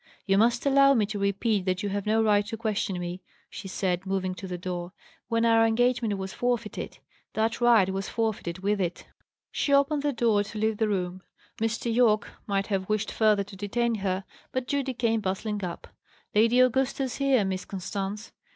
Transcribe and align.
"You 0.25 0.39
must 0.39 0.65
allow 0.65 0.95
me 0.95 1.05
to 1.05 1.19
repeat 1.19 1.65
that 1.65 1.83
you 1.83 1.89
have 1.89 2.07
no 2.07 2.23
right 2.23 2.43
to 2.47 2.57
question 2.57 2.97
me," 2.99 3.21
she 3.51 3.67
said, 3.67 4.03
moving 4.03 4.33
to 4.33 4.47
the 4.47 4.57
door. 4.57 4.93
"When 5.27 5.45
our 5.45 5.63
engagement 5.63 6.17
was 6.17 6.33
forfeited, 6.33 6.97
that 7.33 7.61
right 7.61 7.87
was 7.87 8.09
forfeited 8.09 8.63
with 8.63 8.81
it." 8.81 9.05
She 9.51 9.71
opened 9.71 10.01
the 10.01 10.11
door 10.11 10.41
to 10.43 10.57
leave 10.57 10.77
the 10.77 10.87
room. 10.89 11.21
Mr. 11.61 11.93
Yorke 11.93 12.27
might 12.47 12.65
have 12.65 12.89
wished 12.89 13.11
further 13.11 13.43
to 13.43 13.55
detain 13.55 13.93
her, 14.01 14.23
but 14.51 14.67
Judy 14.67 14.95
came 14.95 15.21
bustling 15.21 15.63
up. 15.63 15.87
"Lady 16.33 16.59
Augusta's 16.61 17.17
here, 17.17 17.45
Miss 17.45 17.63
Constance." 17.65 18.31